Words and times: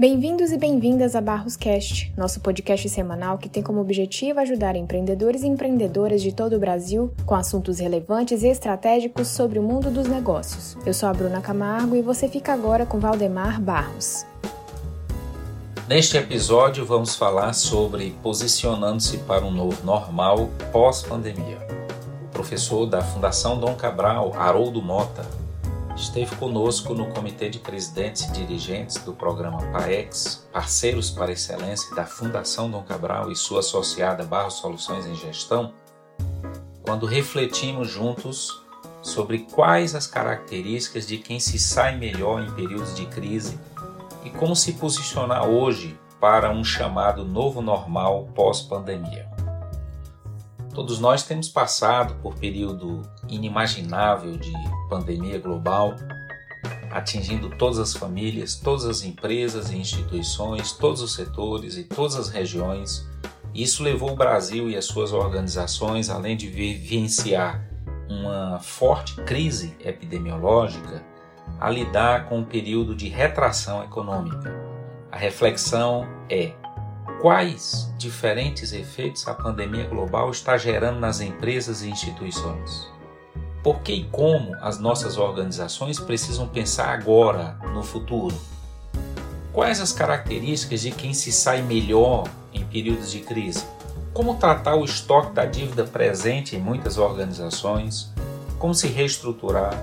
Bem-vindos 0.00 0.52
e 0.52 0.56
bem-vindas 0.56 1.16
a 1.16 1.20
Barros 1.20 1.56
Cast, 1.56 2.12
nosso 2.16 2.38
podcast 2.38 2.88
semanal 2.88 3.36
que 3.36 3.48
tem 3.48 3.64
como 3.64 3.80
objetivo 3.80 4.38
ajudar 4.38 4.76
empreendedores 4.76 5.42
e 5.42 5.48
empreendedoras 5.48 6.22
de 6.22 6.30
todo 6.30 6.54
o 6.54 6.58
Brasil 6.60 7.12
com 7.26 7.34
assuntos 7.34 7.80
relevantes 7.80 8.44
e 8.44 8.46
estratégicos 8.46 9.26
sobre 9.26 9.58
o 9.58 9.62
mundo 9.62 9.90
dos 9.90 10.06
negócios. 10.06 10.76
Eu 10.86 10.94
sou 10.94 11.08
a 11.08 11.12
Bruna 11.12 11.40
Camargo 11.40 11.96
e 11.96 12.00
você 12.00 12.28
fica 12.28 12.52
agora 12.52 12.86
com 12.86 13.00
Valdemar 13.00 13.60
Barros. 13.60 14.24
Neste 15.88 16.16
episódio 16.16 16.86
vamos 16.86 17.16
falar 17.16 17.52
sobre 17.52 18.14
posicionando-se 18.22 19.18
para 19.18 19.44
um 19.44 19.50
novo 19.50 19.84
normal 19.84 20.48
pós-pandemia. 20.70 21.58
O 22.22 22.28
professor 22.28 22.86
da 22.86 23.02
Fundação 23.02 23.58
Dom 23.58 23.74
Cabral, 23.74 24.32
Haroldo 24.36 24.80
Mota, 24.80 25.26
esteve 25.98 26.36
conosco 26.36 26.94
no 26.94 27.08
Comitê 27.08 27.50
de 27.50 27.58
Presidentes 27.58 28.22
e 28.22 28.32
Dirigentes 28.32 28.96
do 28.98 29.12
programa 29.12 29.58
PAEX, 29.72 30.48
Parceiros 30.52 31.10
para 31.10 31.32
Excelência 31.32 31.94
da 31.94 32.06
Fundação 32.06 32.70
Dom 32.70 32.82
Cabral 32.82 33.32
e 33.32 33.36
sua 33.36 33.60
associada 33.60 34.24
Barro 34.24 34.50
Soluções 34.50 35.06
em 35.06 35.16
Gestão, 35.16 35.74
quando 36.82 37.04
refletimos 37.04 37.90
juntos 37.90 38.62
sobre 39.02 39.40
quais 39.40 39.94
as 39.94 40.06
características 40.06 41.06
de 41.06 41.18
quem 41.18 41.40
se 41.40 41.58
sai 41.58 41.96
melhor 41.96 42.42
em 42.42 42.50
períodos 42.52 42.94
de 42.94 43.04
crise 43.06 43.58
e 44.24 44.30
como 44.30 44.54
se 44.54 44.74
posicionar 44.74 45.48
hoje 45.48 45.98
para 46.20 46.50
um 46.50 46.62
chamado 46.64 47.24
novo 47.24 47.60
normal 47.60 48.28
pós-pandemia. 48.34 49.37
Todos 50.78 51.00
nós 51.00 51.24
temos 51.24 51.48
passado 51.48 52.14
por 52.22 52.36
período 52.36 53.02
inimaginável 53.28 54.36
de 54.36 54.52
pandemia 54.88 55.36
global, 55.36 55.96
atingindo 56.92 57.50
todas 57.50 57.80
as 57.80 57.94
famílias, 57.94 58.54
todas 58.54 58.84
as 58.84 59.02
empresas 59.02 59.72
e 59.72 59.76
instituições, 59.76 60.70
todos 60.70 61.02
os 61.02 61.16
setores 61.16 61.76
e 61.76 61.82
todas 61.82 62.14
as 62.14 62.28
regiões. 62.28 63.04
Isso 63.52 63.82
levou 63.82 64.12
o 64.12 64.14
Brasil 64.14 64.70
e 64.70 64.76
as 64.76 64.84
suas 64.84 65.12
organizações, 65.12 66.08
além 66.10 66.36
de 66.36 66.46
vivenciar 66.46 67.60
uma 68.08 68.60
forte 68.60 69.16
crise 69.22 69.76
epidemiológica, 69.84 71.04
a 71.58 71.68
lidar 71.68 72.28
com 72.28 72.38
um 72.38 72.44
período 72.44 72.94
de 72.94 73.08
retração 73.08 73.82
econômica. 73.82 74.54
A 75.10 75.16
reflexão 75.16 76.06
é 76.30 76.52
quais 77.20 77.92
diferentes 77.98 78.72
efeitos 78.72 79.26
a 79.26 79.34
pandemia 79.34 79.86
global 79.86 80.30
está 80.30 80.56
gerando 80.56 81.00
nas 81.00 81.20
empresas 81.20 81.82
e 81.82 81.90
instituições. 81.90 82.88
Por 83.62 83.80
que 83.80 83.92
e 83.92 84.04
como 84.04 84.54
as 84.60 84.78
nossas 84.78 85.16
organizações 85.16 85.98
precisam 85.98 86.46
pensar 86.48 86.90
agora, 86.90 87.58
no 87.74 87.82
futuro? 87.82 88.36
Quais 89.52 89.80
as 89.80 89.92
características 89.92 90.82
de 90.82 90.92
quem 90.92 91.12
se 91.12 91.32
sai 91.32 91.60
melhor 91.60 92.28
em 92.52 92.64
períodos 92.64 93.10
de 93.10 93.20
crise? 93.20 93.64
Como 94.14 94.36
tratar 94.36 94.76
o 94.76 94.84
estoque 94.84 95.32
da 95.32 95.44
dívida 95.44 95.84
presente 95.84 96.54
em 96.54 96.60
muitas 96.60 96.98
organizações? 96.98 98.12
Como 98.58 98.74
se 98.74 98.86
reestruturar? 98.86 99.74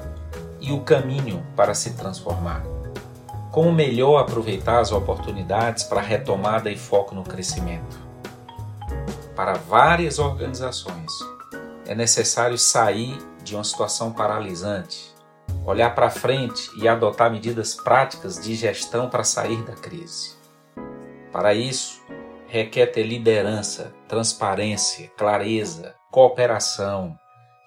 E 0.62 0.72
o 0.72 0.80
caminho 0.80 1.46
para 1.56 1.74
se 1.74 1.92
transformar? 1.92 2.75
Como 3.56 3.72
melhor 3.72 4.18
aproveitar 4.18 4.82
as 4.82 4.92
oportunidades 4.92 5.86
para 5.86 6.02
retomada 6.02 6.70
e 6.70 6.76
foco 6.76 7.16
no 7.16 7.24
crescimento? 7.24 7.98
Para 9.34 9.54
várias 9.54 10.20
organizações, 10.20 11.10
é 11.88 11.96
necessário 11.96 12.58
sair 12.58 13.18
de 13.46 13.56
uma 13.56 13.64
situação 13.64 14.12
paralisante, 14.12 15.10
olhar 15.66 15.96
para 15.96 16.10
frente 16.10 16.70
e 16.78 16.86
adotar 16.86 17.32
medidas 17.32 17.74
práticas 17.74 18.44
de 18.44 18.56
gestão 18.56 19.10
para 19.10 19.24
sair 19.24 19.64
da 19.64 19.72
crise. 19.72 20.36
Para 21.32 21.54
isso, 21.54 22.02
requer 22.48 22.88
ter 22.88 23.04
liderança, 23.04 23.94
transparência, 24.06 25.10
clareza, 25.16 25.96
cooperação, 26.12 27.18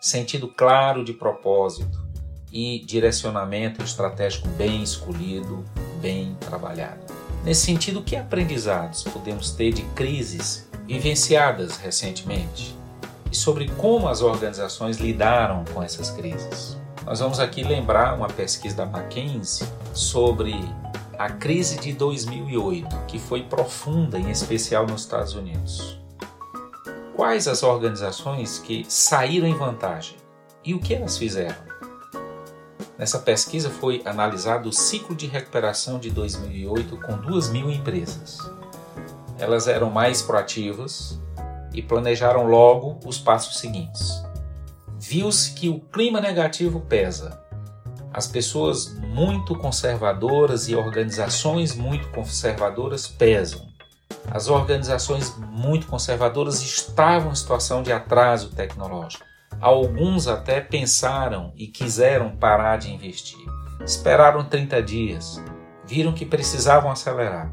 sentido 0.02 0.48
claro 0.48 1.02
de 1.02 1.14
propósito, 1.14 2.06
e 2.52 2.80
direcionamento 2.80 3.82
estratégico 3.82 4.48
bem 4.48 4.82
escolhido, 4.82 5.64
bem 6.00 6.36
trabalhado. 6.40 7.00
Nesse 7.44 7.66
sentido, 7.66 8.02
que 8.02 8.16
aprendizados 8.16 9.02
podemos 9.04 9.50
ter 9.50 9.72
de 9.72 9.82
crises 9.94 10.68
vivenciadas 10.86 11.76
recentemente 11.76 12.76
e 13.30 13.36
sobre 13.36 13.68
como 13.76 14.08
as 14.08 14.22
organizações 14.22 14.98
lidaram 14.98 15.64
com 15.72 15.82
essas 15.82 16.10
crises? 16.10 16.76
Nós 17.04 17.20
vamos 17.20 17.40
aqui 17.40 17.62
lembrar 17.62 18.14
uma 18.14 18.28
pesquisa 18.28 18.76
da 18.76 18.84
McKinsey 18.84 19.66
sobre 19.94 20.54
a 21.18 21.30
crise 21.30 21.78
de 21.78 21.92
2008, 21.92 23.04
que 23.06 23.18
foi 23.18 23.42
profunda, 23.42 24.18
em 24.18 24.30
especial 24.30 24.86
nos 24.86 25.02
Estados 25.02 25.34
Unidos. 25.34 25.98
Quais 27.16 27.48
as 27.48 27.62
organizações 27.62 28.58
que 28.58 28.84
saíram 28.88 29.48
em 29.48 29.54
vantagem 29.54 30.16
e 30.64 30.74
o 30.74 30.78
que 30.78 30.94
elas 30.94 31.18
fizeram? 31.18 31.56
Nessa 32.98 33.20
pesquisa 33.20 33.70
foi 33.70 34.02
analisado 34.04 34.68
o 34.68 34.72
ciclo 34.72 35.14
de 35.14 35.28
recuperação 35.28 36.00
de 36.00 36.10
2008 36.10 36.96
com 36.96 37.16
2 37.16 37.48
mil 37.50 37.70
empresas. 37.70 38.38
Elas 39.38 39.68
eram 39.68 39.88
mais 39.88 40.20
proativas 40.20 41.16
e 41.72 41.80
planejaram 41.80 42.48
logo 42.48 42.98
os 43.06 43.16
passos 43.16 43.58
seguintes. 43.58 44.20
Viu-se 44.98 45.52
que 45.52 45.68
o 45.68 45.78
clima 45.78 46.20
negativo 46.20 46.80
pesa. 46.80 47.40
As 48.12 48.26
pessoas 48.26 48.92
muito 48.94 49.54
conservadoras 49.54 50.68
e 50.68 50.74
organizações 50.74 51.76
muito 51.76 52.08
conservadoras 52.08 53.06
pesam. 53.06 53.68
As 54.28 54.48
organizações 54.48 55.36
muito 55.38 55.86
conservadoras 55.86 56.60
estavam 56.60 57.30
em 57.30 57.36
situação 57.36 57.80
de 57.80 57.92
atraso 57.92 58.50
tecnológico. 58.50 59.24
Alguns 59.60 60.28
até 60.28 60.60
pensaram 60.60 61.52
e 61.56 61.66
quiseram 61.66 62.36
parar 62.36 62.76
de 62.76 62.92
investir. 62.92 63.38
Esperaram 63.84 64.44
30 64.44 64.82
dias, 64.82 65.42
viram 65.84 66.12
que 66.12 66.24
precisavam 66.24 66.90
acelerar. 66.90 67.52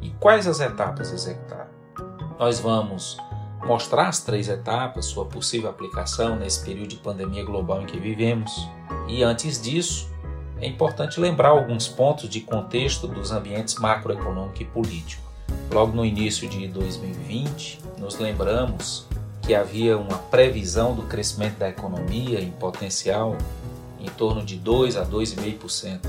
E 0.00 0.10
quais 0.10 0.46
as 0.46 0.60
etapas 0.60 1.12
executaram? 1.12 1.70
Nós 2.38 2.60
vamos 2.60 3.18
mostrar 3.66 4.08
as 4.08 4.20
três 4.20 4.48
etapas, 4.48 5.06
sua 5.06 5.26
possível 5.26 5.68
aplicação 5.68 6.36
nesse 6.36 6.64
período 6.64 6.88
de 6.88 6.96
pandemia 6.96 7.44
global 7.44 7.82
em 7.82 7.86
que 7.86 7.98
vivemos. 7.98 8.68
E 9.08 9.22
antes 9.24 9.60
disso, 9.60 10.08
é 10.60 10.66
importante 10.68 11.18
lembrar 11.18 11.48
alguns 11.48 11.88
pontos 11.88 12.28
de 12.28 12.40
contexto 12.42 13.08
dos 13.08 13.32
ambientes 13.32 13.74
macroeconômico 13.74 14.62
e 14.62 14.66
político. 14.66 15.28
Logo 15.72 15.92
no 15.92 16.04
início 16.04 16.48
de 16.48 16.68
2020, 16.68 17.80
nos 17.98 18.18
lembramos 18.18 19.08
que 19.42 19.54
havia 19.54 19.96
uma 19.96 20.18
previsão 20.18 20.94
do 20.94 21.02
crescimento 21.02 21.58
da 21.58 21.68
economia 21.68 22.40
em 22.40 22.50
potencial 22.50 23.36
em 23.98 24.08
torno 24.10 24.44
de 24.44 24.56
2 24.56 24.96
a 24.96 25.04
2,5%. 25.04 26.00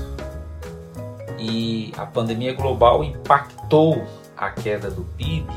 E 1.38 1.92
a 1.96 2.06
pandemia 2.06 2.54
global 2.54 3.02
impactou 3.02 4.06
a 4.36 4.50
queda 4.50 4.90
do 4.90 5.02
PIB 5.16 5.52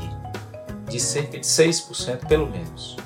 de 0.88 1.00
cerca 1.00 1.38
de 1.38 1.46
6% 1.46 2.26
pelo 2.26 2.48
menos. 2.48 2.96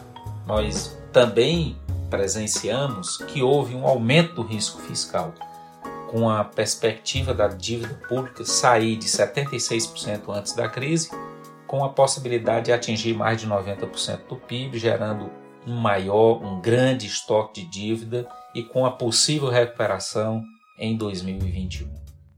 Nós 0.47 0.99
também 1.13 1.77
presenciamos 2.09 3.19
que 3.19 3.43
houve 3.43 3.75
um 3.75 3.87
aumento 3.87 4.35
do 4.35 4.43
risco 4.43 4.81
fiscal, 4.83 5.33
com 6.11 6.29
a 6.29 6.43
perspectiva 6.43 7.33
da 7.33 7.47
dívida 7.47 7.95
pública 8.09 8.45
sair 8.45 8.97
de 8.97 9.07
76% 9.07 10.23
antes 10.29 10.53
da 10.53 10.69
crise 10.69 11.11
com 11.71 11.85
a 11.85 11.89
possibilidade 11.89 12.65
de 12.65 12.73
atingir 12.73 13.15
mais 13.15 13.41
de 13.41 13.47
90% 13.47 14.27
do 14.29 14.35
PIB, 14.35 14.77
gerando 14.77 15.31
um 15.65 15.77
maior, 15.77 16.43
um 16.43 16.61
grande 16.61 17.07
estoque 17.07 17.63
de 17.63 17.71
dívida 17.71 18.29
e 18.53 18.65
com 18.65 18.85
a 18.85 18.91
possível 18.91 19.49
recuperação 19.49 20.43
em 20.77 20.97
2021. 20.97 21.89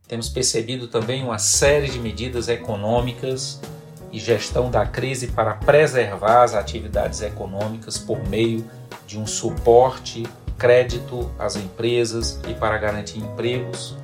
Temos 0.07 0.29
percebido 0.29 0.87
também 0.87 1.25
uma 1.25 1.39
série 1.39 1.89
de 1.89 1.99
medidas 1.99 2.47
econômicas 2.47 3.59
e 4.13 4.19
gestão 4.19 4.71
da 4.71 4.85
crise 4.85 5.29
para 5.29 5.55
preservar 5.55 6.43
as 6.43 6.53
atividades 6.53 7.23
econômicas 7.23 7.97
por 7.97 8.23
meio 8.29 8.63
de 9.07 9.19
um 9.19 9.27
suporte, 9.27 10.25
crédito 10.59 11.33
às 11.39 11.57
empresas 11.57 12.39
e 12.47 12.53
para 12.53 12.77
garantir 12.77 13.21
empregos, 13.21 13.97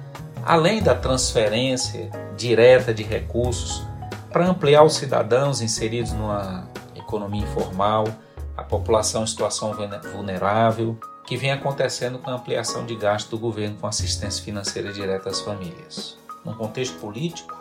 além 0.43 0.83
da 0.83 0.95
transferência 0.95 2.11
direta 2.35 2.95
de 2.95 3.03
recursos 3.03 3.87
para 4.31 4.47
ampliar 4.47 4.83
os 4.83 4.95
cidadãos 4.95 5.61
inseridos 5.61 6.13
numa 6.13 6.69
economia 6.95 7.43
informal, 7.43 8.07
a 8.57 8.63
população 8.63 9.23
em 9.23 9.27
situação 9.27 9.75
vulnerável, 10.13 10.99
que 11.27 11.37
vem 11.37 11.53
acontecendo 11.53 12.19
com 12.19 12.31
a 12.31 12.35
ampliação 12.35 12.87
de 12.87 12.97
gasto 12.97 13.31
do 13.31 13.39
governo 13.39 13.77
com 13.79 13.87
assistência 13.87 14.43
financeira 14.43 14.93
direta 14.93 15.29
às 15.29 15.41
famílias. 15.41 16.17
No 16.45 16.55
contexto 16.55 16.99
político, 16.99 17.55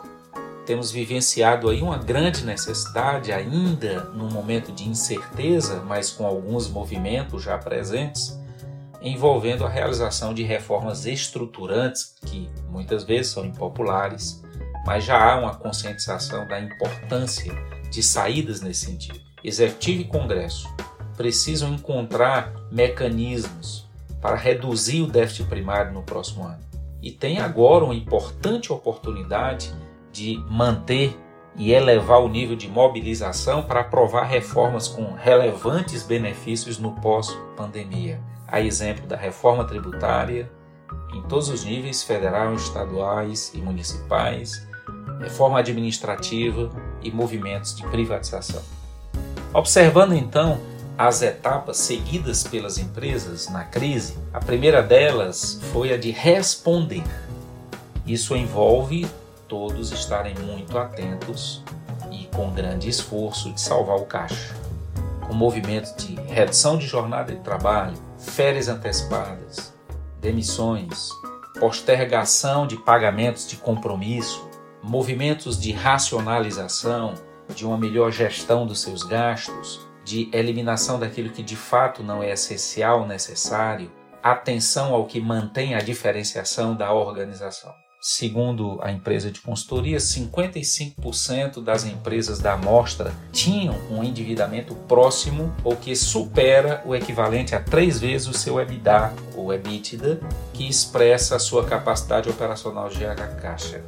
temos 0.64 0.90
vivenciado 0.90 1.70
aí 1.70 1.80
uma 1.80 1.96
grande 1.96 2.44
necessidade, 2.44 3.32
ainda 3.32 4.04
num 4.14 4.30
momento 4.30 4.70
de 4.72 4.88
incerteza, 4.88 5.82
mas 5.86 6.10
com 6.10 6.26
alguns 6.26 6.68
movimentos 6.68 7.42
já 7.42 7.56
presentes, 7.56 8.38
envolvendo 9.00 9.64
a 9.64 9.68
realização 9.68 10.34
de 10.34 10.42
reformas 10.42 11.06
estruturantes 11.06 12.14
que 12.26 12.50
muitas 12.68 13.04
vezes 13.04 13.32
são 13.32 13.44
impopulares, 13.44 14.42
mas 14.88 15.04
já 15.04 15.22
há 15.22 15.38
uma 15.38 15.54
conscientização 15.54 16.48
da 16.48 16.58
importância 16.58 17.52
de 17.90 18.02
saídas 18.02 18.62
nesse 18.62 18.86
sentido. 18.86 19.20
Executivo 19.44 20.00
e 20.00 20.04
Congresso 20.06 20.66
precisam 21.14 21.74
encontrar 21.74 22.54
mecanismos 22.72 23.86
para 24.18 24.34
reduzir 24.34 25.02
o 25.02 25.06
déficit 25.06 25.46
primário 25.46 25.92
no 25.92 26.02
próximo 26.02 26.42
ano. 26.42 26.60
E 27.02 27.12
tem 27.12 27.38
agora 27.38 27.84
uma 27.84 27.94
importante 27.94 28.72
oportunidade 28.72 29.74
de 30.10 30.42
manter 30.48 31.14
e 31.54 31.70
elevar 31.70 32.22
o 32.22 32.28
nível 32.28 32.56
de 32.56 32.66
mobilização 32.66 33.64
para 33.64 33.80
aprovar 33.80 34.24
reformas 34.24 34.88
com 34.88 35.12
relevantes 35.12 36.02
benefícios 36.02 36.78
no 36.78 36.92
pós-pandemia. 36.92 38.22
A 38.46 38.62
exemplo 38.62 39.06
da 39.06 39.18
reforma 39.18 39.66
tributária, 39.66 40.50
em 41.12 41.20
todos 41.24 41.50
os 41.50 41.62
níveis 41.62 42.02
federal, 42.02 42.54
estaduais 42.54 43.52
e 43.54 43.58
municipais, 43.58 44.66
reforma 45.20 45.58
administrativa 45.58 46.70
e 47.02 47.10
movimentos 47.10 47.74
de 47.74 47.82
privatização. 47.88 48.62
Observando 49.52 50.12
então 50.12 50.60
as 50.96 51.22
etapas 51.22 51.76
seguidas 51.76 52.42
pelas 52.42 52.76
empresas 52.76 53.48
na 53.48 53.64
crise, 53.64 54.18
a 54.32 54.40
primeira 54.40 54.82
delas 54.82 55.60
foi 55.72 55.92
a 55.92 55.96
de 55.96 56.10
responder. 56.10 57.04
Isso 58.04 58.34
envolve 58.36 59.06
todos 59.46 59.92
estarem 59.92 60.34
muito 60.34 60.76
atentos 60.76 61.62
e 62.10 62.26
com 62.34 62.50
grande 62.50 62.88
esforço 62.88 63.52
de 63.52 63.60
salvar 63.60 63.96
o 63.96 64.04
caixa. 64.04 64.54
Com 65.26 65.34
movimentos 65.34 65.94
de 65.96 66.14
redução 66.22 66.78
de 66.78 66.86
jornada 66.86 67.32
de 67.32 67.40
trabalho, 67.40 67.96
férias 68.18 68.68
antecipadas, 68.68 69.72
demissões, 70.20 71.10
postergação 71.58 72.66
de 72.66 72.76
pagamentos 72.76 73.48
de 73.48 73.56
compromisso, 73.56 74.48
movimentos 74.82 75.60
de 75.60 75.72
racionalização, 75.72 77.14
de 77.54 77.66
uma 77.66 77.78
melhor 77.78 78.10
gestão 78.12 78.66
dos 78.66 78.80
seus 78.80 79.02
gastos, 79.02 79.80
de 80.04 80.28
eliminação 80.32 80.98
daquilo 80.98 81.30
que 81.30 81.42
de 81.42 81.56
fato 81.56 82.02
não 82.02 82.22
é 82.22 82.32
essencial, 82.32 83.06
necessário, 83.06 83.90
atenção 84.22 84.94
ao 84.94 85.06
que 85.06 85.20
mantém 85.20 85.74
a 85.74 85.80
diferenciação 85.80 86.74
da 86.74 86.92
organização. 86.92 87.72
Segundo 88.00 88.78
a 88.80 88.92
empresa 88.92 89.28
de 89.28 89.40
consultoria, 89.40 89.98
55% 89.98 91.62
das 91.62 91.84
empresas 91.84 92.38
da 92.38 92.52
amostra 92.52 93.12
tinham 93.32 93.74
um 93.90 94.04
endividamento 94.04 94.72
próximo 94.86 95.52
ou 95.64 95.74
que 95.74 95.96
supera 95.96 96.80
o 96.86 96.94
equivalente 96.94 97.56
a 97.56 97.60
três 97.60 97.98
vezes 97.98 98.28
o 98.28 98.32
seu 98.32 98.60
EBITDA, 98.60 99.12
ou 99.34 99.52
EBITDA, 99.52 100.20
que 100.52 100.68
expressa 100.68 101.34
a 101.34 101.40
sua 101.40 101.66
capacidade 101.66 102.30
operacional 102.30 102.88
de 102.88 102.98
gerar 102.98 103.34
caixa. 103.40 103.82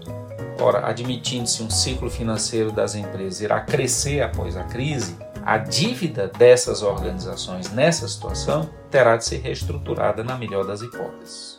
Ora, 0.61 0.87
admitindo-se 0.87 1.63
um 1.63 1.71
ciclo 1.71 2.11
financeiro 2.11 2.71
das 2.71 2.95
empresas 2.95 3.41
irá 3.41 3.61
crescer 3.63 4.21
após 4.21 4.59
a 4.59 4.65
crise, 4.65 5.17
a 5.43 5.57
dívida 5.57 6.29
dessas 6.29 6.83
organizações 6.83 7.73
nessa 7.73 8.07
situação 8.07 8.69
terá 8.91 9.17
de 9.17 9.25
ser 9.25 9.39
reestruturada 9.39 10.23
na 10.23 10.37
melhor 10.37 10.67
das 10.67 10.83
hipóteses. 10.83 11.57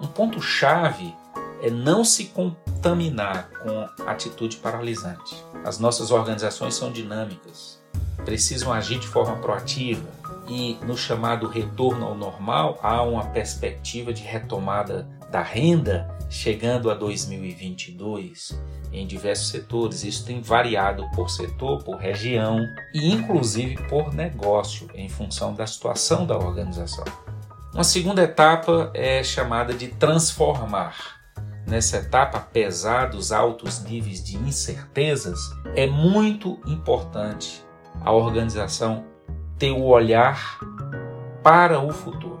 Um 0.00 0.06
ponto-chave 0.06 1.12
é 1.60 1.68
não 1.68 2.04
se 2.04 2.26
contaminar 2.26 3.50
com 3.60 3.88
atitude 4.06 4.58
paralisante. 4.58 5.34
As 5.64 5.80
nossas 5.80 6.12
organizações 6.12 6.76
são 6.76 6.92
dinâmicas, 6.92 7.82
precisam 8.24 8.72
agir 8.72 9.00
de 9.00 9.08
forma 9.08 9.34
proativa 9.38 10.06
e 10.48 10.78
no 10.84 10.96
chamado 10.96 11.46
retorno 11.46 12.06
ao 12.06 12.14
normal 12.14 12.78
há 12.82 13.02
uma 13.02 13.26
perspectiva 13.26 14.12
de 14.12 14.22
retomada 14.22 15.08
da 15.30 15.42
renda 15.42 16.08
chegando 16.30 16.90
a 16.90 16.94
2022 16.94 18.58
em 18.92 19.06
diversos 19.06 19.48
setores. 19.48 20.04
Isso 20.04 20.24
tem 20.24 20.40
variado 20.40 21.04
por 21.14 21.30
setor, 21.30 21.82
por 21.84 21.96
região 21.96 22.58
e 22.94 23.12
inclusive 23.12 23.76
por 23.88 24.14
negócio 24.14 24.88
em 24.94 25.08
função 25.08 25.54
da 25.54 25.66
situação 25.66 26.26
da 26.26 26.36
organização. 26.36 27.04
Uma 27.74 27.84
segunda 27.84 28.22
etapa 28.22 28.90
é 28.94 29.22
chamada 29.22 29.74
de 29.74 29.88
transformar 29.88 31.18
nessa 31.68 31.98
etapa, 31.98 32.38
apesar 32.38 33.10
dos 33.10 33.30
altos 33.30 33.84
níveis 33.84 34.24
de 34.24 34.36
incertezas, 34.36 35.38
é 35.76 35.86
muito 35.86 36.58
importante 36.66 37.62
a 38.00 38.10
organização 38.10 39.04
ter 39.58 39.72
o 39.72 39.84
olhar 39.84 40.58
para 41.42 41.80
o 41.80 41.92
futuro. 41.92 42.40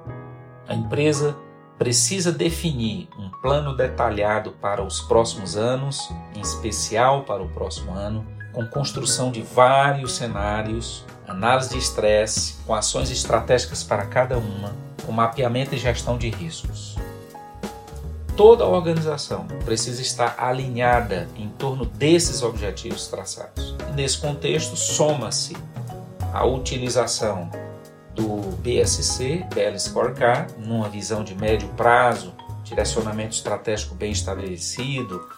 A 0.66 0.74
empresa 0.74 1.36
precisa 1.78 2.32
definir 2.32 3.08
um 3.18 3.30
plano 3.42 3.76
detalhado 3.76 4.52
para 4.52 4.82
os 4.82 5.00
próximos 5.00 5.56
anos, 5.56 6.10
em 6.34 6.40
especial 6.40 7.22
para 7.22 7.42
o 7.42 7.48
próximo 7.48 7.92
ano, 7.92 8.26
com 8.52 8.66
construção 8.66 9.30
de 9.30 9.42
vários 9.42 10.12
cenários, 10.12 11.04
análise 11.26 11.70
de 11.70 11.78
estresse, 11.78 12.56
com 12.66 12.74
ações 12.74 13.10
estratégicas 13.10 13.82
para 13.82 14.06
cada 14.06 14.38
uma, 14.38 14.74
com 15.04 15.12
mapeamento 15.12 15.74
e 15.74 15.78
gestão 15.78 16.18
de 16.18 16.28
riscos 16.28 16.96
toda 18.38 18.62
a 18.62 18.68
organização 18.68 19.48
precisa 19.64 20.00
estar 20.00 20.36
alinhada 20.38 21.28
em 21.36 21.48
torno 21.48 21.84
desses 21.84 22.40
objetivos 22.40 23.08
traçados. 23.08 23.74
Nesse 23.96 24.18
contexto, 24.18 24.76
soma-se 24.76 25.56
a 26.38 26.44
utilização 26.44 27.50
do 28.14 28.56
BSC, 28.58 29.44
BL 29.52 29.76
Scorecard, 29.76 30.54
numa 30.56 30.88
visão 30.88 31.24
de 31.24 31.34
médio 31.34 31.66
prazo, 31.70 32.32
direcionamento 32.62 33.34
estratégico 33.34 33.96
bem 33.96 34.12
estabelecido, 34.12 35.28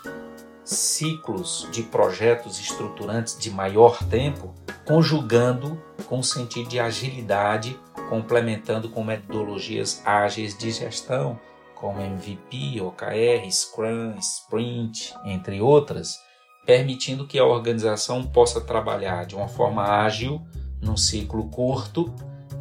ciclos 0.63 1.67
de 1.73 1.83
projetos 1.85 2.61
estruturantes 2.61 3.39
de 3.39 3.51
maior 3.51 3.99
tempo, 4.11 4.55
conjugando 4.87 5.83
com 6.07 6.19
o 6.19 6.25
sentido 6.25 6.69
de 6.69 6.79
agilidade, 6.79 7.81
complementando 8.11 8.91
com 8.91 9.03
metodologias 9.03 10.03
ágeis 10.05 10.57
de 10.57 10.71
gestão, 10.71 11.41
como 11.75 12.03
MVP, 12.03 12.79
OKR, 12.83 13.51
Scrum, 13.51 14.19
Sprint, 14.19 15.15
entre 15.25 15.63
outras, 15.63 16.19
permitindo 16.67 17.27
que 17.27 17.39
a 17.39 17.45
organização 17.47 18.23
possa 18.23 18.61
trabalhar 18.61 19.25
de 19.25 19.35
uma 19.35 19.49
forma 19.49 19.83
ágil, 19.83 20.43
num 20.81 20.97
ciclo 20.97 21.45
curto 21.45 22.13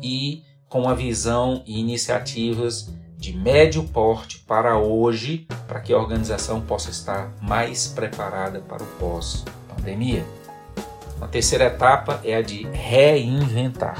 e 0.02 0.44
com 0.68 0.88
a 0.88 0.94
visão 0.94 1.64
e 1.66 1.80
iniciativas 1.80 2.90
de 3.18 3.36
médio 3.36 3.84
porte 3.84 4.40
para 4.40 4.78
hoje, 4.78 5.46
para 5.68 5.82
que 5.82 5.92
a 5.92 5.98
organização 5.98 6.62
possa 6.62 6.90
estar 6.90 7.34
mais 7.42 7.88
preparada 7.88 8.62
para 8.62 8.82
o 8.82 8.88
pós-pandemia. 8.98 10.26
Uma 11.18 11.28
terceira 11.28 11.66
etapa 11.66 12.22
é 12.24 12.36
a 12.36 12.42
de 12.42 12.66
reinventar. 12.68 13.98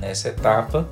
Nessa 0.00 0.30
etapa, 0.30 0.88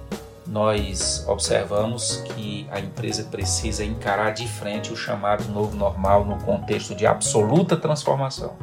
nós 0.47 1.25
observamos 1.27 2.23
que 2.27 2.69
a 2.71 2.79
empresa 2.79 3.25
precisa 3.25 3.85
encarar 3.85 4.31
de 4.31 4.47
frente 4.47 4.93
o 4.93 4.97
chamado 4.97 5.45
novo 5.53 5.77
normal 5.77 6.25
no 6.25 6.39
contexto 6.45 6.95
de 6.95 7.07
absoluta 7.07 7.77
transformação. 7.77 8.57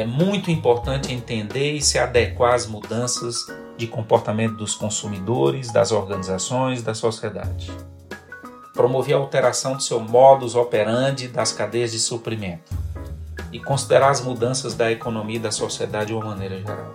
É 0.00 0.06
muito 0.06 0.50
importante 0.50 1.12
entender 1.12 1.74
e 1.74 1.82
se 1.82 1.98
adequar 1.98 2.54
às 2.54 2.66
mudanças 2.66 3.46
de 3.76 3.86
comportamento 3.86 4.56
dos 4.56 4.74
consumidores, 4.74 5.70
das 5.70 5.92
organizações, 5.92 6.82
da 6.82 6.94
sociedade. 6.94 7.70
Promover 8.72 9.14
a 9.14 9.18
alteração 9.18 9.76
do 9.76 9.82
seu 9.82 10.00
modus 10.00 10.54
operandi 10.54 11.28
das 11.28 11.52
cadeias 11.52 11.92
de 11.92 11.98
suprimento 11.98 12.72
e 13.52 13.60
considerar 13.60 14.08
as 14.08 14.22
mudanças 14.22 14.72
da 14.72 14.90
economia 14.90 15.36
e 15.36 15.40
da 15.40 15.52
sociedade 15.52 16.06
de 16.06 16.14
uma 16.14 16.24
maneira 16.24 16.58
geral 16.58 16.94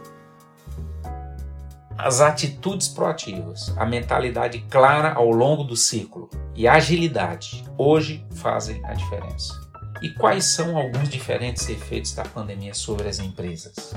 as 1.98 2.20
atitudes 2.20 2.90
proativas, 2.90 3.74
a 3.78 3.86
mentalidade 3.86 4.60
clara 4.70 5.14
ao 5.14 5.32
longo 5.32 5.64
do 5.64 5.78
ciclo 5.78 6.30
e 6.54 6.68
a 6.68 6.74
agilidade 6.74 7.64
hoje 7.78 8.26
fazem 8.32 8.84
a 8.86 8.94
diferença. 8.94 9.65
E 10.02 10.10
quais 10.10 10.46
são 10.46 10.78
alguns 10.78 11.10
diferentes 11.10 11.68
efeitos 11.70 12.14
da 12.14 12.24
pandemia 12.24 12.74
sobre 12.74 13.08
as 13.08 13.20
empresas? 13.20 13.94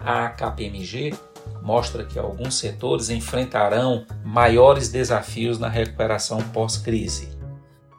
A 0.00 0.28
KPMG 0.28 1.14
mostra 1.62 2.04
que 2.04 2.18
alguns 2.18 2.58
setores 2.58 3.10
enfrentarão 3.10 4.06
maiores 4.24 4.88
desafios 4.88 5.58
na 5.58 5.68
recuperação 5.68 6.40
pós-crise. 6.50 7.36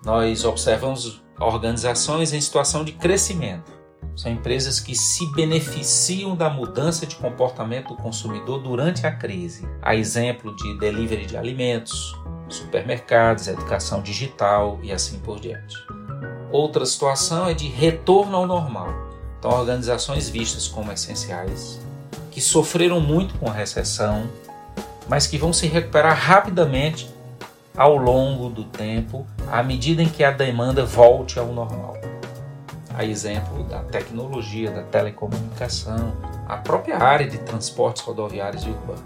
Nós 0.06 0.46
observamos 0.46 1.22
organizações 1.40 2.34
em 2.34 2.40
situação 2.40 2.86
de 2.86 2.94
crescimento 2.94 3.78
são 4.18 4.32
empresas 4.32 4.80
que 4.80 4.96
se 4.96 5.32
beneficiam 5.34 6.36
da 6.36 6.50
mudança 6.50 7.06
de 7.06 7.16
comportamento 7.16 7.90
do 7.90 7.96
consumidor 7.96 8.60
durante 8.60 9.06
a 9.06 9.12
crise. 9.12 9.70
A 9.80 9.96
exemplo 9.96 10.56
de 10.56 10.76
delivery 10.80 11.28
de 11.28 11.38
alimentos, 11.38 12.20
supermercados, 12.50 13.48
educação 13.48 14.02
digital 14.02 14.80
e 14.82 14.92
assim 14.92 15.20
por 15.20 15.40
diante. 15.40 15.76
Outra 16.52 16.86
situação 16.86 17.48
é 17.48 17.54
de 17.54 17.68
retorno 17.68 18.38
ao 18.38 18.48
normal. 18.48 18.90
Então, 19.40 19.52
organizações 19.52 20.30
vistas 20.30 20.68
como 20.68 20.92
essenciais, 20.92 21.80
que 22.32 22.42
sofreram 22.42 23.00
muito 23.00 23.36
com 23.36 23.50
a 23.50 23.54
recessão, 23.54 24.30
mas 25.08 25.28
que 25.28 25.38
vão 25.38 25.54
se 25.54 25.68
recuperar 25.68 26.18
rapidamente 26.18 27.10
ao 27.76 27.96
longo 27.96 28.50
do 28.50 28.64
tempo, 28.64 29.28
à 29.52 29.62
medida 29.62 30.02
em 30.02 30.10
que 30.10 30.24
a 30.24 30.32
demanda 30.32 30.84
volte 30.84 31.38
ao 31.38 31.48
normal 31.48 31.98
a 32.98 33.06
exemplo 33.06 33.64
da 33.66 33.84
tecnologia, 33.84 34.72
da 34.72 34.82
telecomunicação, 34.82 36.18
a 36.48 36.58
própria 36.58 36.98
área 36.98 37.28
de 37.28 37.38
transportes 37.38 38.02
rodoviários 38.02 38.64
e 38.64 38.70
urbanos. 38.70 39.04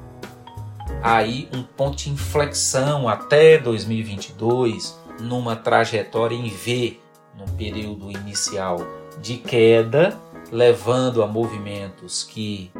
Aí 1.03 1.49
um 1.53 1.61
ponto 1.61 1.97
de 1.97 2.09
inflexão 2.09 3.09
até 3.09 3.57
2022, 3.57 4.97
numa 5.19 5.57
trajetória 5.57 6.35
em 6.35 6.47
V, 6.47 7.01
num 7.41 7.55
período 7.55 8.11
inicial 8.11 8.77
de 9.19 9.37
queda, 9.37 10.17
levando 10.51 11.23
a 11.23 11.27
movimentos 11.27 12.23
que 12.23 12.71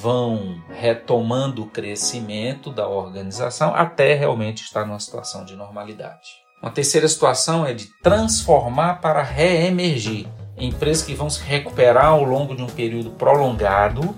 vão 0.00 0.60
retomando 0.70 1.62
o 1.62 1.66
crescimento 1.66 2.70
da 2.70 2.88
organização 2.88 3.74
até 3.74 4.14
realmente 4.14 4.62
estar 4.62 4.86
numa 4.86 4.98
situação 4.98 5.44
de 5.44 5.54
normalidade. 5.54 6.42
Uma 6.62 6.70
terceira 6.70 7.08
situação 7.08 7.66
é 7.66 7.74
de 7.74 7.86
transformar 8.02 9.00
para 9.00 9.22
reemergir. 9.22 10.26
Empresas 10.56 11.04
que 11.04 11.14
vão 11.14 11.28
se 11.28 11.42
recuperar 11.42 12.06
ao 12.06 12.22
longo 12.22 12.54
de 12.54 12.62
um 12.62 12.68
período 12.68 13.10
prolongado, 13.10 14.14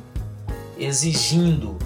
exigindo 0.79 1.79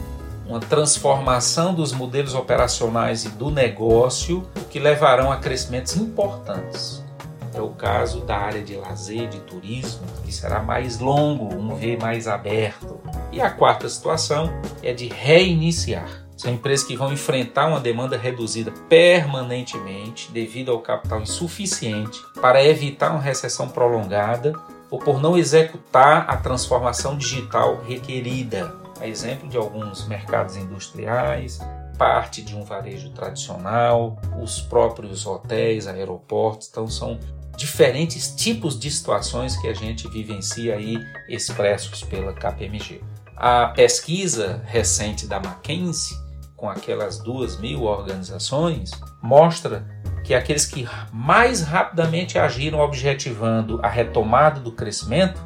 uma 0.47 0.59
transformação 0.59 1.75
dos 1.75 1.93
modelos 1.93 2.35
operacionais 2.35 3.25
e 3.25 3.29
do 3.29 3.51
negócio, 3.51 4.49
que 4.71 4.79
levarão 4.79 5.31
a 5.31 5.37
crescimentos 5.37 5.97
importantes. 5.97 7.08
É 7.55 7.61
o 7.61 7.71
caso 7.71 8.21
da 8.21 8.37
área 8.37 8.63
de 8.63 8.77
lazer, 8.77 9.29
de 9.29 9.41
turismo, 9.41 10.07
que 10.25 10.33
será 10.33 10.63
mais 10.63 10.99
longo, 10.99 11.55
um 11.55 11.75
V 11.75 11.97
mais 11.97 12.29
aberto. 12.29 13.01
E 13.33 13.41
a 13.41 13.51
quarta 13.51 13.89
situação 13.89 14.51
é 14.83 14.93
de 14.93 15.09
reiniciar 15.09 16.29
são 16.39 16.53
empresas 16.53 16.87
que 16.87 16.97
vão 16.97 17.13
enfrentar 17.13 17.67
uma 17.67 17.81
demanda 17.81 18.17
reduzida 18.17 18.71
permanentemente 18.89 20.31
devido 20.31 20.71
ao 20.71 20.79
capital 20.79 21.21
insuficiente 21.21 22.23
para 22.41 22.65
evitar 22.65 23.11
uma 23.11 23.21
recessão 23.21 23.69
prolongada 23.69 24.53
ou 24.89 25.01
por 25.01 25.21
não 25.21 25.37
executar 25.37 26.31
a 26.31 26.37
transformação 26.37 27.19
digital 27.19 27.83
requerida. 27.83 28.73
A 29.01 29.07
exemplo 29.09 29.49
de 29.49 29.57
alguns 29.57 30.07
mercados 30.07 30.57
industriais, 30.57 31.59
parte 31.99 32.41
de 32.41 32.55
um 32.55 32.63
varejo 32.63 33.11
tradicional, 33.11 34.17
os 34.41 34.61
próprios 34.61 35.27
hotéis, 35.27 35.89
aeroportos, 35.89 36.69
então 36.71 36.87
são 36.87 37.19
diferentes 37.59 38.35
tipos 38.35 38.81
de 38.81 38.91
situações 38.91 39.55
que 39.57 39.69
a 39.69 39.75
gente 39.75 40.09
vivencia 40.09 40.77
aí 40.77 40.99
expressos 41.29 42.03
pela 42.03 42.33
KPMG. 42.33 43.03
A 43.37 43.67
pesquisa 43.67 44.63
recente 44.67 45.27
da 45.27 45.37
McKinsey 45.37 46.17
com 46.59 46.69
aquelas 46.69 47.21
duas 47.21 47.57
mil 47.57 47.85
organizações, 47.85 48.91
mostra 49.23 49.87
que 50.25 50.35
aqueles 50.35 50.67
que 50.67 50.87
mais 51.13 51.63
rapidamente 51.63 52.37
agiram 52.37 52.81
objetivando 52.81 53.81
a 53.81 53.89
retomada 53.89 54.59
do 54.59 54.73
crescimento 54.73 55.41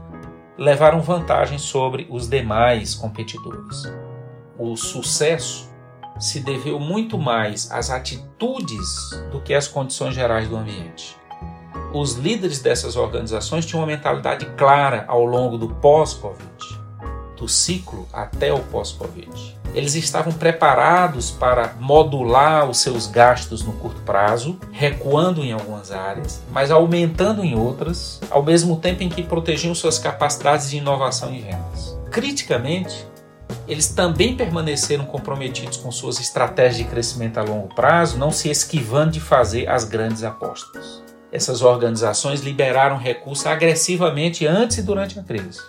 levaram 0.57 1.03
vantagem 1.03 1.59
sobre 1.59 2.09
os 2.11 2.29
demais 2.29 2.95
competidores. 2.95 3.83
O 4.59 4.75
sucesso 4.75 5.71
se 6.19 6.41
deveu 6.41 6.81
muito 6.81 7.19
mais 7.19 7.71
às 7.71 7.91
atitudes 7.91 9.11
do 9.31 9.41
que 9.43 9.53
às 9.53 9.69
condições 9.69 10.15
gerais 10.15 10.49
do 10.49 10.57
ambiente. 10.57 11.15
Os 11.93 12.15
líderes 12.15 12.61
dessas 12.61 12.97
organizações 12.97 13.67
tinham 13.67 13.81
uma 13.81 13.87
mentalidade 13.87 14.47
clara 14.57 15.05
ao 15.09 15.25
longo 15.25 15.59
do 15.59 15.69
pós-Covid, 15.69 16.81
do 17.37 17.49
ciclo 17.49 18.09
até 18.13 18.53
o 18.53 18.61
pós-Covid 18.61 19.63
eles 19.75 19.95
estavam 19.95 20.33
preparados 20.33 21.31
para 21.31 21.75
modular 21.81 22.69
os 22.69 22.79
seus 22.79 23.07
gastos 23.07 23.63
no 23.63 23.73
curto 23.73 24.01
prazo, 24.03 24.59
recuando 24.71 25.43
em 25.43 25.53
algumas 25.53 25.91
áreas, 25.91 26.43
mas 26.51 26.71
aumentando 26.71 27.43
em 27.43 27.57
outras, 27.57 28.21
ao 28.31 28.43
mesmo 28.43 28.77
tempo 28.77 29.03
em 29.03 29.09
que 29.09 29.23
protegiam 29.23 29.75
suas 29.75 29.99
capacidades 29.99 30.71
de 30.71 30.77
inovação 30.77 31.33
e 31.33 31.41
vendas. 31.41 31.99
Criticamente, 32.11 33.07
eles 33.67 33.89
também 33.89 34.37
permaneceram 34.37 35.07
comprometidos 35.07 35.79
com 35.79 35.91
suas 35.91 36.21
estratégias 36.21 36.77
de 36.77 36.85
crescimento 36.85 37.39
a 37.39 37.43
longo 37.43 37.75
prazo, 37.75 38.19
não 38.19 38.31
se 38.31 38.51
esquivando 38.51 39.13
de 39.13 39.21
fazer 39.21 39.69
as 39.69 39.85
grandes 39.85 40.23
apostas. 40.23 41.02
Essas 41.33 41.63
organizações 41.63 42.43
liberaram 42.43 42.99
recursos 42.99 43.47
agressivamente 43.47 44.47
antes 44.47 44.77
e 44.77 44.83
durante 44.83 45.19
a 45.19 45.23
crise, 45.23 45.61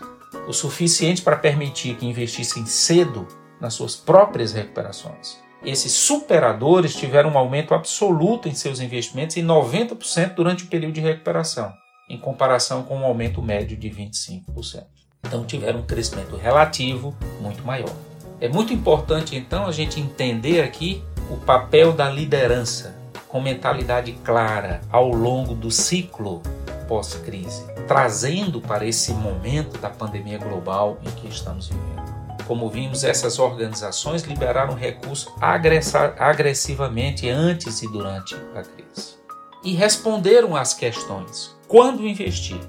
o 0.46 0.52
suficiente 0.52 1.22
para 1.22 1.38
permitir 1.38 1.96
que 1.96 2.06
investissem 2.06 2.66
cedo 2.66 3.26
nas 3.62 3.74
suas 3.74 3.96
próprias 3.96 4.52
recuperações. 4.52 5.42
Esses 5.64 5.94
superadores 5.94 6.94
tiveram 6.94 7.30
um 7.30 7.38
aumento 7.38 7.74
absoluto 7.74 8.50
em 8.50 8.54
seus 8.54 8.82
investimentos 8.82 9.38
em 9.38 9.46
90% 9.46 10.34
durante 10.36 10.66
o 10.66 10.68
período 10.68 10.96
de 10.96 11.00
recuperação, 11.00 11.72
em 12.10 12.18
comparação 12.18 12.84
com 12.84 12.98
um 12.98 13.06
aumento 13.06 13.42
médio 13.42 13.78
de 13.78 13.90
25%. 13.90 14.84
Então 15.26 15.46
tiveram 15.46 15.80
um 15.80 15.86
crescimento 15.86 16.36
relativo 16.36 17.16
muito 17.40 17.64
maior. 17.64 17.96
É 18.42 18.50
muito 18.50 18.74
importante 18.74 19.38
então 19.38 19.66
a 19.66 19.72
gente 19.72 20.02
entender 20.02 20.62
aqui 20.62 21.02
o 21.32 21.38
papel 21.38 21.94
da 21.94 22.10
liderança 22.10 23.02
com 23.34 23.42
mentalidade 23.42 24.14
clara 24.24 24.82
ao 24.92 25.10
longo 25.10 25.56
do 25.56 25.72
ciclo 25.72 26.44
pós-crise, 26.88 27.66
trazendo 27.88 28.62
para 28.62 28.86
esse 28.86 29.12
momento 29.12 29.80
da 29.80 29.90
pandemia 29.90 30.38
global 30.38 31.00
em 31.02 31.10
que 31.10 31.28
estamos 31.28 31.68
vivendo. 31.68 32.14
Como 32.46 32.70
vimos, 32.70 33.04
essas 33.04 33.40
organizações 33.40 34.22
liberaram 34.22 34.76
recursos 34.76 35.34
agressivamente 36.20 37.28
antes 37.28 37.82
e 37.82 37.92
durante 37.92 38.36
a 38.54 38.62
crise. 38.62 39.16
E 39.64 39.74
responderam 39.74 40.56
às 40.56 40.76
questões: 40.76 41.58
quando 41.68 42.06
investir? 42.06 42.60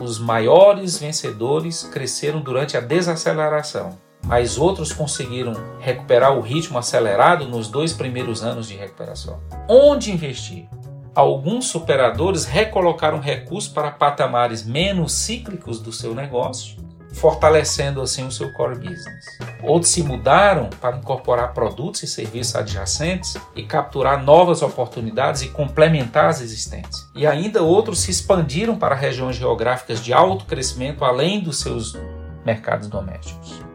Os 0.00 0.18
maiores 0.18 0.98
vencedores 0.98 1.84
cresceram 1.84 2.40
durante 2.40 2.76
a 2.76 2.80
desaceleração, 2.80 3.96
mas 4.24 4.58
outros 4.58 4.92
conseguiram 4.92 5.54
recuperar 5.80 6.36
o 6.36 6.40
ritmo 6.40 6.78
acelerado 6.78 7.46
nos 7.46 7.68
dois 7.68 7.92
primeiros 7.92 8.42
anos 8.42 8.68
de 8.68 8.76
recuperação. 8.76 9.40
Onde 9.68 10.12
investir? 10.12 10.68
Alguns 11.14 11.66
superadores 11.66 12.44
recolocaram 12.44 13.20
recursos 13.20 13.70
para 13.70 13.90
patamares 13.90 14.64
menos 14.64 15.12
cíclicos 15.12 15.80
do 15.80 15.92
seu 15.92 16.14
negócio 16.14 16.82
fortalecendo 17.12 18.00
assim 18.00 18.26
o 18.26 18.30
seu 18.30 18.52
core 18.52 18.76
business. 18.76 19.24
Outros 19.62 19.92
se 19.92 20.02
mudaram 20.02 20.68
para 20.80 20.96
incorporar 20.96 21.52
produtos 21.52 22.02
e 22.02 22.06
serviços 22.06 22.56
adjacentes 22.56 23.36
e 23.54 23.62
capturar 23.62 24.22
novas 24.22 24.62
oportunidades 24.62 25.42
e 25.42 25.48
complementar 25.48 26.26
as 26.26 26.40
existentes. 26.40 27.06
E 27.14 27.26
ainda 27.26 27.62
outros 27.62 28.00
se 28.00 28.10
expandiram 28.10 28.76
para 28.76 28.94
regiões 28.94 29.36
geográficas 29.36 30.02
de 30.02 30.12
alto 30.12 30.46
crescimento 30.46 31.04
além 31.04 31.40
dos 31.40 31.60
seus 31.60 31.96
mercados 32.44 32.88
domésticos. 32.88 33.71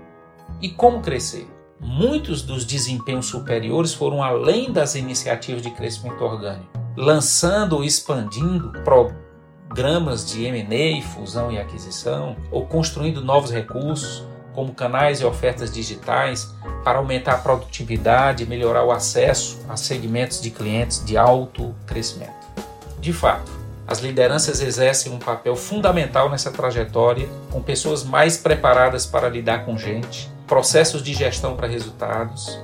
E 0.59 0.69
como 0.69 1.01
crescer? 1.01 1.47
Muitos 1.79 2.41
dos 2.41 2.65
desempenhos 2.65 3.27
superiores 3.27 3.93
foram 3.93 4.23
além 4.23 4.71
das 4.71 4.95
iniciativas 4.95 5.61
de 5.61 5.69
crescimento 5.69 6.23
orgânico, 6.23 6.65
lançando 6.95 7.73
ou 7.73 7.83
expandindo 7.83 8.71
gramas 9.69 10.25
de 10.25 10.45
M&A, 10.45 11.03
fusão 11.03 11.51
e 11.51 11.59
aquisição, 11.59 12.35
ou 12.49 12.65
construindo 12.65 13.21
novos 13.21 13.51
recursos, 13.51 14.25
como 14.55 14.73
canais 14.73 15.21
e 15.21 15.25
ofertas 15.25 15.71
digitais, 15.71 16.51
para 16.83 16.97
aumentar 16.97 17.33
a 17.33 17.37
produtividade 17.37 18.43
e 18.43 18.47
melhorar 18.47 18.83
o 18.83 18.91
acesso 18.91 19.59
a 19.69 19.77
segmentos 19.77 20.41
de 20.41 20.49
clientes 20.49 21.05
de 21.05 21.15
alto 21.15 21.75
crescimento. 21.85 22.33
De 22.99 23.13
fato, 23.13 23.51
as 23.85 23.99
lideranças 23.99 24.59
exercem 24.59 25.13
um 25.13 25.19
papel 25.19 25.55
fundamental 25.55 26.31
nessa 26.31 26.49
trajetória, 26.49 27.29
com 27.51 27.61
pessoas 27.61 28.03
mais 28.03 28.37
preparadas 28.37 29.05
para 29.05 29.29
lidar 29.29 29.63
com 29.63 29.77
gente, 29.77 30.35
processos 30.47 31.03
de 31.03 31.13
gestão 31.13 31.55
para 31.55 31.67
resultados, 31.67 32.59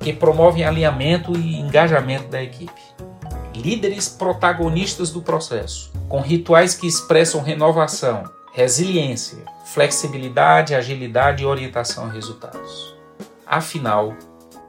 que 0.00 0.12
promovem 0.12 0.64
alinhamento 0.64 1.36
e 1.36 1.60
engajamento 1.60 2.28
da 2.28 2.42
equipe. 2.42 2.80
Líderes 3.54 4.08
protagonistas 4.08 5.10
do 5.10 5.22
processo, 5.22 5.92
com 6.08 6.20
rituais 6.20 6.74
que 6.74 6.86
expressam 6.86 7.42
renovação, 7.42 8.24
resiliência, 8.52 9.44
flexibilidade, 9.64 10.74
agilidade 10.74 11.42
e 11.42 11.46
orientação 11.46 12.04
a 12.04 12.10
resultados. 12.10 12.94
Afinal, 13.46 14.14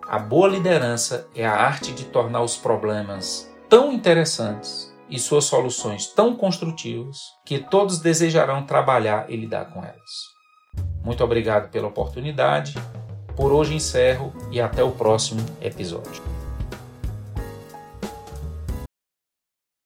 a 0.07 0.19
boa 0.19 0.47
liderança 0.47 1.27
é 1.35 1.45
a 1.45 1.53
arte 1.53 1.91
de 1.91 2.05
tornar 2.05 2.41
os 2.41 2.55
problemas 2.55 3.49
tão 3.69 3.91
interessantes 3.91 4.93
e 5.09 5.19
suas 5.19 5.45
soluções 5.45 6.07
tão 6.07 6.35
construtivas 6.35 7.17
que 7.45 7.59
todos 7.59 7.99
desejarão 7.99 8.65
trabalhar 8.65 9.29
e 9.29 9.35
lidar 9.35 9.65
com 9.73 9.83
elas. 9.83 10.36
Muito 11.07 11.23
obrigado 11.23 11.69
pela 11.69 11.87
oportunidade. 11.87 12.75
Por 13.33 13.53
hoje 13.53 13.73
encerro 13.73 14.33
e 14.51 14.59
até 14.59 14.83
o 14.83 14.91
próximo 14.91 15.39
episódio. 15.61 16.36